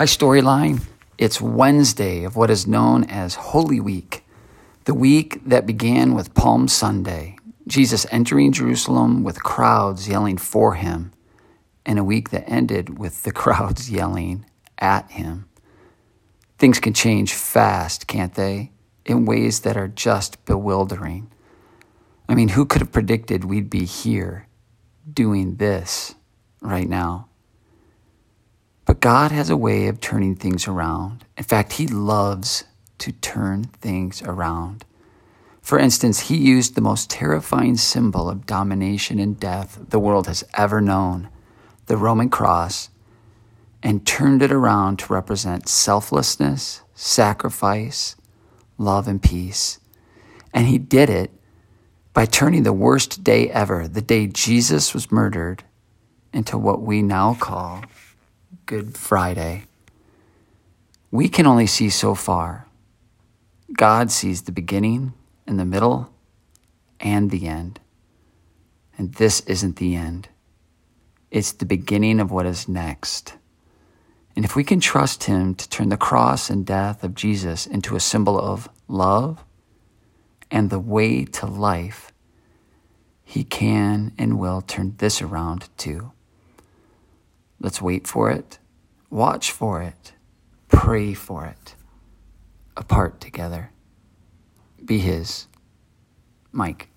Hi, 0.00 0.06
Storyline. 0.06 0.80
It's 1.18 1.42
Wednesday 1.42 2.24
of 2.24 2.34
what 2.34 2.48
is 2.48 2.66
known 2.66 3.04
as 3.04 3.34
Holy 3.34 3.80
Week, 3.80 4.24
the 4.86 4.94
week 4.94 5.44
that 5.44 5.66
began 5.66 6.14
with 6.14 6.32
Palm 6.32 6.68
Sunday, 6.68 7.36
Jesus 7.66 8.06
entering 8.10 8.50
Jerusalem 8.52 9.24
with 9.24 9.42
crowds 9.42 10.08
yelling 10.08 10.38
for 10.38 10.72
him, 10.76 11.12
and 11.84 11.98
a 11.98 12.02
week 12.02 12.30
that 12.30 12.48
ended 12.48 12.98
with 12.98 13.24
the 13.24 13.30
crowds 13.42 13.90
yelling 13.90 14.46
at 14.78 15.10
him. 15.10 15.50
Things 16.56 16.80
can 16.80 16.94
change 16.94 17.34
fast, 17.34 18.06
can't 18.06 18.32
they? 18.32 18.72
In 19.04 19.26
ways 19.26 19.60
that 19.60 19.76
are 19.76 19.86
just 19.86 20.42
bewildering. 20.46 21.30
I 22.26 22.34
mean, 22.34 22.48
who 22.48 22.64
could 22.64 22.80
have 22.80 22.90
predicted 22.90 23.44
we'd 23.44 23.68
be 23.68 23.84
here 23.84 24.48
doing 25.12 25.56
this 25.56 26.14
right 26.62 26.88
now? 26.88 27.28
God 29.00 29.32
has 29.32 29.48
a 29.48 29.56
way 29.56 29.88
of 29.88 29.98
turning 29.98 30.36
things 30.36 30.68
around. 30.68 31.24
In 31.38 31.44
fact, 31.44 31.72
He 31.74 31.86
loves 31.86 32.64
to 32.98 33.12
turn 33.12 33.64
things 33.64 34.20
around. 34.22 34.84
For 35.62 35.78
instance, 35.78 36.28
He 36.28 36.36
used 36.36 36.74
the 36.74 36.82
most 36.82 37.08
terrifying 37.08 37.78
symbol 37.78 38.28
of 38.28 38.44
domination 38.44 39.18
and 39.18 39.40
death 39.40 39.78
the 39.88 39.98
world 39.98 40.26
has 40.26 40.44
ever 40.52 40.82
known, 40.82 41.30
the 41.86 41.96
Roman 41.96 42.28
cross, 42.28 42.90
and 43.82 44.06
turned 44.06 44.42
it 44.42 44.52
around 44.52 44.98
to 44.98 45.12
represent 45.14 45.66
selflessness, 45.66 46.82
sacrifice, 46.94 48.16
love, 48.76 49.08
and 49.08 49.22
peace. 49.22 49.78
And 50.52 50.66
He 50.66 50.76
did 50.76 51.08
it 51.08 51.30
by 52.12 52.26
turning 52.26 52.64
the 52.64 52.74
worst 52.74 53.24
day 53.24 53.48
ever, 53.48 53.88
the 53.88 54.02
day 54.02 54.26
Jesus 54.26 54.92
was 54.92 55.10
murdered, 55.10 55.64
into 56.34 56.58
what 56.58 56.82
we 56.82 57.00
now 57.00 57.32
call 57.32 57.82
Good 58.66 58.96
Friday. 58.96 59.66
We 61.12 61.28
can 61.28 61.46
only 61.46 61.68
see 61.68 61.88
so 61.88 62.16
far. 62.16 62.66
God 63.72 64.10
sees 64.10 64.42
the 64.42 64.50
beginning 64.50 65.14
and 65.46 65.56
the 65.56 65.64
middle 65.64 66.12
and 66.98 67.30
the 67.30 67.46
end. 67.46 67.78
And 68.98 69.14
this 69.14 69.40
isn't 69.42 69.76
the 69.76 69.94
end, 69.94 70.28
it's 71.30 71.52
the 71.52 71.64
beginning 71.64 72.18
of 72.18 72.32
what 72.32 72.44
is 72.44 72.68
next. 72.68 73.34
And 74.34 74.44
if 74.44 74.56
we 74.56 74.64
can 74.64 74.80
trust 74.80 75.24
Him 75.24 75.54
to 75.54 75.68
turn 75.68 75.88
the 75.88 75.96
cross 75.96 76.50
and 76.50 76.66
death 76.66 77.04
of 77.04 77.14
Jesus 77.14 77.66
into 77.66 77.94
a 77.94 78.00
symbol 78.00 78.38
of 78.38 78.68
love 78.88 79.44
and 80.50 80.70
the 80.70 80.80
way 80.80 81.24
to 81.24 81.46
life, 81.46 82.12
He 83.22 83.44
can 83.44 84.12
and 84.18 84.40
will 84.40 84.60
turn 84.60 84.96
this 84.98 85.22
around 85.22 85.68
too. 85.76 86.10
Let's 87.60 87.82
wait 87.82 88.06
for 88.06 88.30
it, 88.30 88.58
watch 89.10 89.52
for 89.52 89.82
it, 89.82 90.14
pray 90.68 91.12
for 91.12 91.44
it, 91.44 91.74
apart 92.76 93.20
together. 93.20 93.70
Be 94.82 94.98
His. 94.98 95.46
Mike. 96.52 96.88